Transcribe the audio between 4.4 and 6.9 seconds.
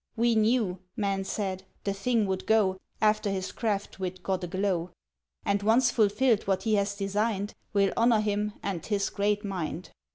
aglow, "And, once fulfilled what he